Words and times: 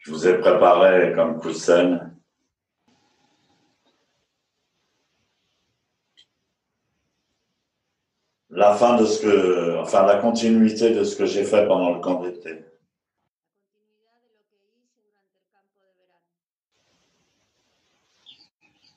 Je 0.00 0.12
vous 0.12 0.26
ai 0.26 0.38
préparé 0.38 1.12
comme 1.14 1.38
coussin 1.38 2.10
la 8.48 8.74
fin 8.74 8.96
de 8.96 9.04
ce 9.04 9.20
que, 9.20 9.78
enfin 9.78 10.06
la 10.06 10.16
continuité 10.16 10.94
de 10.94 11.04
ce 11.04 11.16
que 11.16 11.26
j'ai 11.26 11.44
fait 11.44 11.66
pendant 11.66 11.94
le 11.94 12.00
camp 12.00 12.22
d'été. 12.22 12.64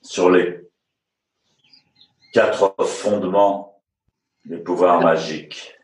Sur 0.00 0.30
les 0.30 0.70
quatre 2.32 2.74
fondements 2.86 3.82
des 4.46 4.58
pouvoirs 4.58 5.02
magiques. 5.02 5.78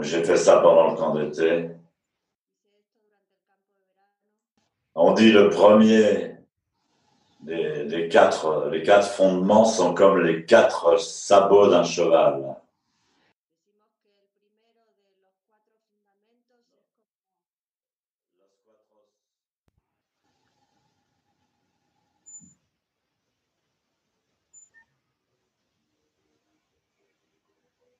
J'ai 0.00 0.22
fait 0.22 0.36
ça 0.36 0.58
pendant 0.58 0.90
le 0.90 0.96
camp 0.96 1.14
d'été. 1.14 1.70
On 4.94 5.12
dit 5.12 5.32
le 5.32 5.48
premier 5.48 6.36
des, 7.40 8.08
quatre, 8.10 8.68
les 8.70 8.82
quatre 8.82 9.08
fondements 9.08 9.64
sont 9.64 9.94
comme 9.94 10.20
les 10.20 10.44
quatre 10.44 10.98
sabots 11.00 11.68
d'un 11.68 11.84
cheval. 11.84 12.56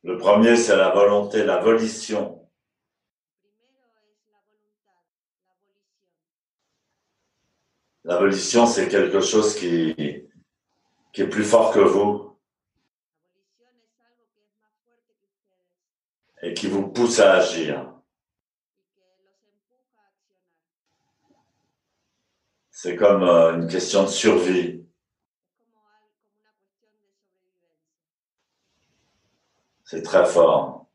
Le 0.05 0.17
premier, 0.17 0.57
c'est 0.57 0.77
la 0.77 0.91
volonté, 0.91 1.45
la 1.45 1.59
volition. 1.59 2.49
La 8.05 8.19
volition, 8.19 8.67
c'est 8.67 8.89
quelque 8.89 9.21
chose 9.21 9.55
qui, 9.55 9.95
qui 11.13 11.23
est 11.23 11.29
plus 11.29 11.45
fort 11.45 11.73
que 11.73 11.81
vous 11.81 12.39
et 16.43 16.55
qui 16.55 16.69
vous 16.69 16.89
pousse 16.89 17.19
à 17.21 17.35
agir. 17.35 17.93
C'est 22.71 22.95
comme 22.95 23.25
euh, 23.25 23.57
une 23.57 23.67
question 23.67 24.05
de 24.05 24.09
survie. 24.09 24.88
C'est 29.91 30.03
très 30.03 30.27
fort. 30.27 30.87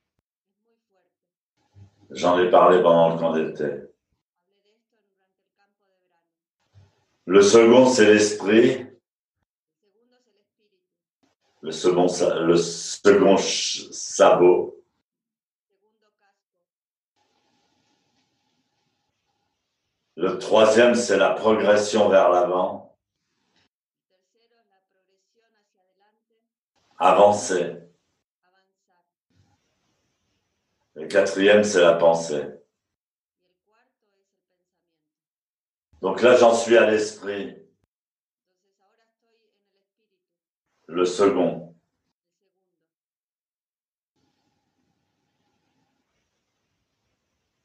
J'en 2.11 2.37
ai 2.37 2.51
parlé 2.51 2.79
pendant 2.79 3.09
le 3.09 3.17
camp 3.17 3.33
d'été. 3.33 3.87
Le 7.25 7.41
second, 7.41 7.87
c'est 7.87 8.05
l'esprit. 8.05 8.85
Le 11.61 11.71
second, 11.71 12.05
le 12.05 12.55
second 12.55 13.37
sabot. 13.37 14.79
Le 20.15 20.37
troisième, 20.37 20.93
c'est 20.93 21.17
la 21.17 21.31
progression 21.31 22.09
vers 22.09 22.29
l'avant. 22.29 22.95
Avancer. 26.99 27.82
Le 31.03 31.09
quatrième, 31.09 31.65
c'est 31.65 31.81
la 31.81 31.95
pensée. 31.95 32.45
Donc 36.01 36.21
là, 36.21 36.37
j'en 36.37 36.53
suis 36.53 36.77
à 36.77 36.89
l'esprit. 36.89 37.57
Le 40.87 41.03
second. 41.03 41.75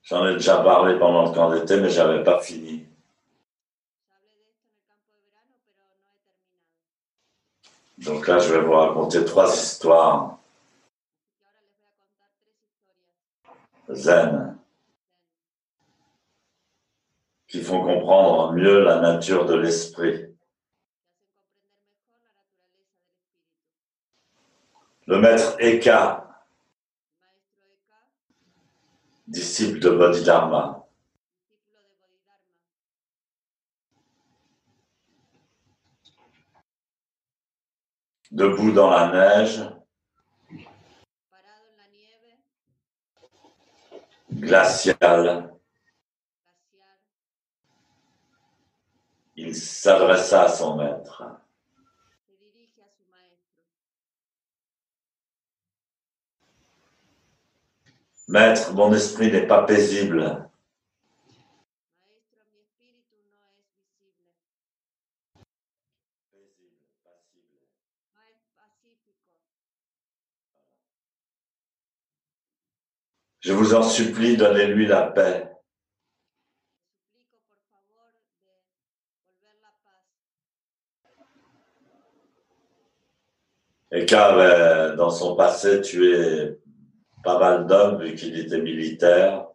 J'en 0.03 0.27
ai 0.27 0.33
déjà 0.33 0.59
parlé 0.61 0.99
pendant 0.99 1.27
le 1.27 1.33
camp 1.33 1.53
d'été, 1.53 1.81
mais 1.81 1.91
j'avais 1.91 2.25
pas 2.25 2.41
fini. 2.41 2.89
Donc 7.99 8.27
là, 8.27 8.41
je 8.41 8.53
vais 8.53 8.63
vous 8.63 8.73
raconter 8.73 9.25
trois 9.25 9.55
histoires 9.55 10.39
zen 13.91 14.59
qui 17.47 17.63
font 17.63 17.83
comprendre 17.83 18.53
mieux 18.53 18.81
la 18.81 19.01
nature 19.01 19.47
de 19.47 19.55
l'esprit. 19.55 20.27
Le 25.07 25.19
maître 25.19 25.57
Eka, 25.59 26.29
disciple 29.27 29.79
de 29.79 29.89
Bodhidharma, 29.89 30.87
debout 38.31 38.73
dans 38.73 38.91
la 38.91 39.11
neige, 39.11 39.78
glaciale, 44.39 45.53
il 49.37 49.55
s'adressa 49.55 50.45
à 50.45 50.49
son 50.49 50.77
maître. 50.77 51.23
Maître, 58.29 58.75
mon 58.75 58.93
esprit 58.93 59.33
n'est 59.33 59.47
pas 59.47 59.63
paisible. 59.65 60.49
Je 73.41 73.53
vous 73.53 73.75
en 73.75 73.83
supplie, 73.83 74.37
donnez-lui 74.37 74.87
la 74.87 75.03
paix. 75.03 75.49
Et 83.91 84.13
avait, 84.13 84.97
dans 84.97 85.11
son 85.11 85.35
passé, 85.35 85.81
tué 85.81 86.59
pas 87.23 87.39
mal 87.39 87.67
d'hommes 87.67 88.03
vu 88.03 88.15
qu'il 88.15 88.39
était 88.39 88.61
militaire. 88.61 89.47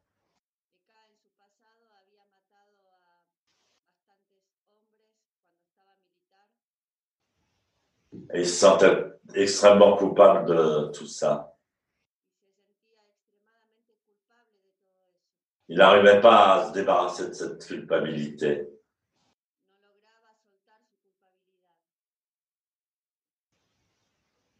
Et 8.33 8.39
il 8.39 8.47
se 8.47 8.55
sentait 8.55 9.05
extrêmement 9.35 9.95
coupable 9.97 10.47
de 10.47 10.91
tout 10.91 11.05
ça. 11.05 11.52
Il 15.73 15.79
n'arrivait 15.79 16.21
pas 16.21 16.53
à 16.53 16.67
se 16.67 16.71
débarrasser 16.71 17.29
de 17.29 17.33
cette 17.33 17.65
culpabilité. 17.65 18.69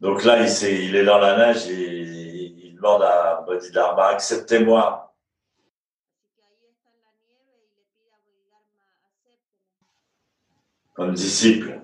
Donc 0.00 0.24
là, 0.24 0.40
il, 0.40 0.96
est, 0.96 1.04
dans 1.04 1.18
la 1.18 1.38
neige 1.38 1.68
et 1.68 2.66
il 2.66 2.74
demande 2.74 3.02
à 3.02 3.42
Bodhidharma, 3.46 4.08
acceptez-moi. 4.08 5.14
Comme 10.94 11.14
disciple. 11.14 11.80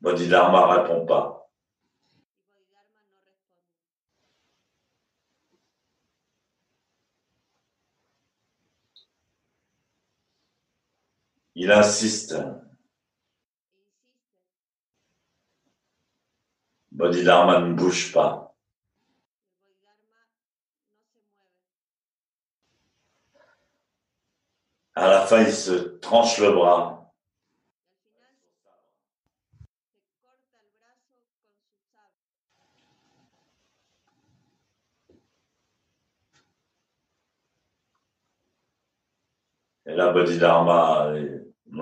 Bodhidharma 0.00 0.60
ne 0.60 0.80
répond 0.80 1.06
pas. 1.06 1.41
Il 11.54 11.70
insiste. 11.70 12.34
Bodhidharma 16.90 17.60
ne 17.60 17.74
bouge 17.74 18.12
pas. 18.12 18.54
À 24.94 25.08
la 25.08 25.26
fin, 25.26 25.40
il 25.42 25.52
se 25.52 25.72
tranche 26.00 26.38
le 26.38 26.52
bras. 26.52 27.12
Et 39.86 39.94
là, 39.94 40.12
Bodhidharma, 40.12 41.12
y 41.72 41.80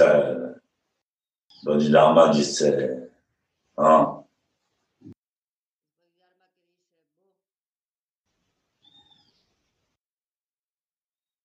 ahí 0.00 0.54
Bodhidharma, 1.64 2.32
c'est, 2.32 3.10
hein, 3.76 4.24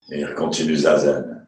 et 0.10 0.22
il 0.22 0.34
continue 0.36 0.76
Zazen. 0.78 1.48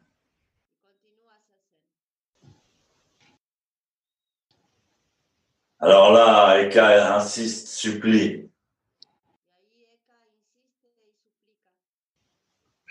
Alors 5.79 6.11
là, 6.11 6.61
Eka 6.61 7.15
insiste, 7.17 7.67
supplie. 7.67 8.44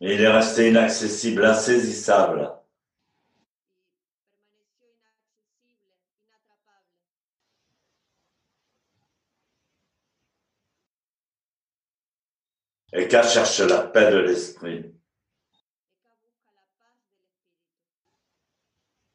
mais 0.00 0.14
il 0.14 0.20
est 0.20 0.28
resté 0.28 0.68
inaccessible, 0.68 1.44
insaisissable. 1.44 2.52
inatrapable. 6.30 6.82
Eka 12.92 13.22
cherche 13.24 13.60
la 13.60 13.82
paix 13.82 14.12
de 14.12 14.18
l'esprit? 14.18 14.94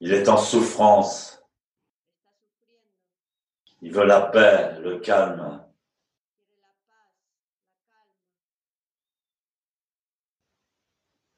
Il 0.02 0.14
est 0.14 0.28
en 0.28 0.38
souffrance. 0.38 1.37
Il 3.82 3.94
veut 3.94 4.06
la 4.06 4.22
paix, 4.22 4.80
le 4.80 5.00
calme. 5.00 5.64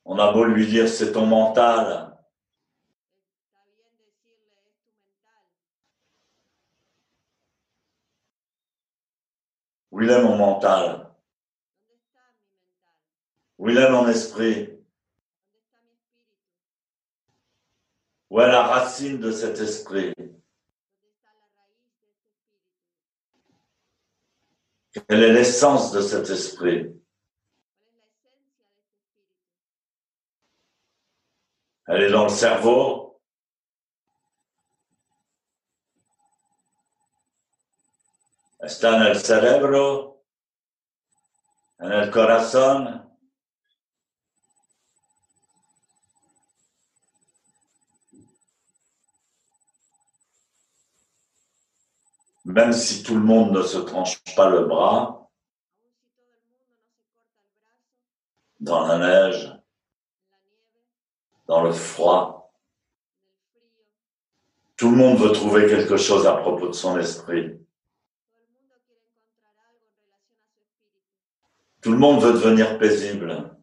On 0.06 0.18
a 0.18 0.31
beau 0.31 0.45
lui 0.45 0.65
dire 0.65 0.88
c'est 0.88 1.12
ton 1.12 1.25
mental. 1.25 2.18
Où 9.92 10.01
il 10.01 10.09
est 10.09 10.24
mon 10.24 10.38
mental? 10.38 11.12
Où 13.57 13.69
il 13.69 13.77
est 13.77 13.92
mon 13.92 14.07
esprit? 14.07 14.80
Où 18.30 18.39
est 18.39 18.47
la 18.47 18.63
racine 18.63 19.19
de 19.19 19.31
cet 19.31 19.59
esprit 19.59 20.13
¿Dónde 20.15 21.07
está 21.13 21.33
la 21.33 21.47
raíz 21.56 21.85
de 22.00 22.07
este 22.07 22.18
espíritu? 22.18 22.89
Quelle 25.07 25.24
est 25.24 25.34
l'essence 25.34 25.92
de 25.92 26.01
cet 26.01 26.30
esprit. 26.30 26.94
Elle 31.88 32.04
est 32.04 32.12
dans 32.12 32.24
le 32.24 32.30
cerveau. 32.30 33.19
Está 38.62 38.96
en 38.96 39.01
el 39.04 39.18
cerebro 39.18 40.22
En 41.80 41.92
el 41.92 42.12
corazón 42.12 43.08
Même 52.50 52.74
si 52.74 53.04
tout 53.04 53.13
le 53.13 53.22
monde 53.22 53.51
ne 53.51 53.62
se 53.62 53.78
tranche 53.78 54.24
pas 54.36 54.50
le 54.50 54.66
bras 54.66 55.30
dans 58.60 58.88
la 58.88 58.98
neige, 58.98 59.56
dans 61.46 61.62
le 61.62 61.72
froid, 61.72 62.51
tout 64.78 64.90
le 64.90 64.98
monde 64.98 65.19
veut 65.19 65.31
trouver 65.31 65.68
quelque 65.68 65.96
chose 65.96 66.26
à 66.26 66.38
propos 66.38 66.69
de 66.69 66.73
son 66.73 66.97
esprit. 66.97 67.56
Tout 71.81 71.92
le 71.92 72.00
monde 72.00 72.19
veut 72.19 72.33
devenir 72.33 72.80
paisible, 72.80 73.56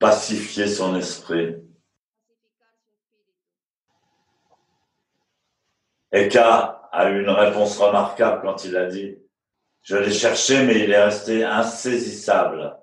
pacifier 0.00 0.66
son 0.66 0.96
esprit. 0.96 1.69
Eka 6.12 6.88
a 6.92 7.10
eu 7.10 7.20
une 7.22 7.30
réponse 7.30 7.78
remarquable 7.78 8.42
quand 8.42 8.64
il 8.64 8.76
a 8.76 8.86
dit 8.86 9.16
Je 9.82 9.96
l'ai 9.96 10.12
cherché, 10.12 10.64
mais 10.64 10.80
il 10.80 10.90
est 10.90 11.02
resté 11.02 11.44
insaisissable. 11.44 12.76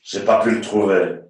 J'ai 0.00 0.24
pas 0.24 0.42
pu 0.42 0.52
le 0.52 0.60
trouver. 0.62 1.20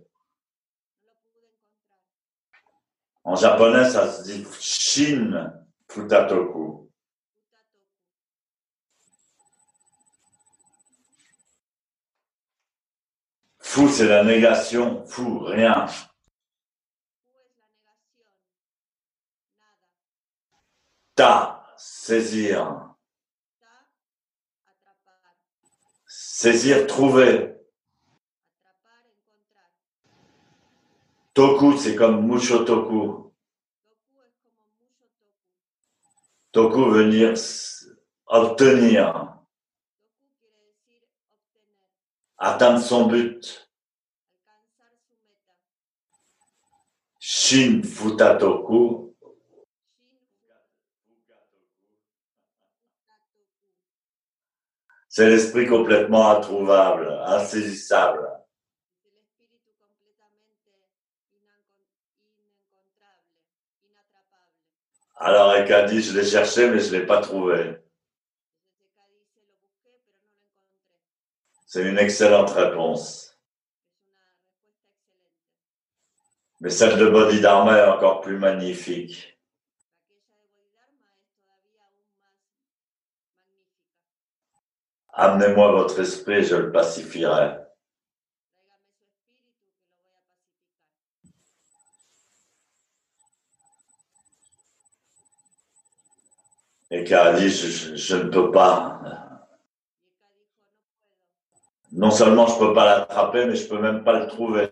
En 3.25 3.35
japonais, 3.35 3.91
ça 3.91 4.11
se 4.11 4.23
dit 4.23 4.47
Shin 4.61 5.53
Futatoku. 5.89 6.88
Fou, 13.71 13.87
c'est 13.87 14.09
la 14.09 14.25
négation. 14.25 15.05
Fou, 15.05 15.41
rien. 15.41 15.85
Ta, 21.15 21.67
saisir. 21.77 22.95
Saisir, 26.07 26.87
trouver. 26.87 27.57
Toku, 31.35 31.77
c'est 31.77 31.95
comme 31.95 32.27
mucho 32.27 32.65
toku. 32.65 33.35
Toku 36.53 36.91
veut 36.91 37.11
dire 37.11 37.35
obtenir, 38.25 39.38
atteindre 42.39 42.81
son 42.81 43.07
but. 43.07 43.69
Shin 47.19 47.83
Futatoku. 47.83 49.15
C'est 55.09 55.29
l'esprit 55.29 55.67
complètement 55.67 56.31
introuvable, 56.31 57.11
insaisissable. 57.27 58.25
Alors, 65.17 65.57
Ekadi, 65.57 66.01
je 66.01 66.17
l'ai 66.17 66.25
cherché, 66.25 66.71
mais 66.71 66.79
je 66.79 66.95
ne 66.95 67.01
l'ai 67.01 67.07
pas 67.07 67.21
trouvé. 67.21 67.79
C'est 71.71 71.87
une 71.87 71.99
excellente 71.99 72.49
réponse. 72.53 73.39
Mais 76.61 76.71
celle 76.71 76.99
de 76.99 77.11
Bodhidharma 77.11 77.77
est 77.77 77.89
encore 77.91 78.23
plus 78.23 78.39
magnifique. 78.39 79.39
Amenez-moi 85.13 85.73
votre 85.73 86.01
esprit, 86.01 86.43
je 86.43 86.57
le 86.57 86.73
pacifierai. 86.73 87.59
Je, 96.91 97.49
je- 97.51 97.95
je 97.97 98.17
ne 98.17 98.31
peux 98.31 98.51
pas. 98.51 98.95
Y 98.97 98.97
Eka 98.97 98.99
dijo, 98.99 99.07
no 99.07 99.13
puedo. 99.13 99.39
Non 101.93 102.11
seulement 102.11 102.47
je 102.47 102.59
peux 102.59 102.75
pas 102.75 102.85
l'attraper, 102.85 103.47
mais 103.47 103.57
je 103.57 103.67
peux 103.67 103.81
même 103.81 104.05
pas 104.05 104.19
le 104.19 104.27
trouver. 104.27 104.69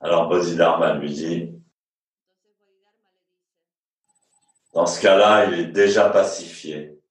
Alors 0.00 0.28
Bodhidharma 0.28 0.94
lui 0.94 1.12
dit, 1.12 1.62
dans 4.74 4.86
ce 4.86 5.00
cas-là, 5.00 5.46
il 5.46 5.60
est 5.60 5.66
déjà 5.66 6.10
pacifié. 6.10 7.01